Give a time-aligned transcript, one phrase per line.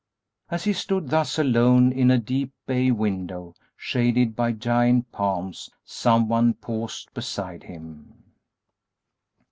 [0.49, 6.27] As he stood thus alone in a deep bay window, shaded by giant palms, some
[6.27, 8.11] one paused beside him.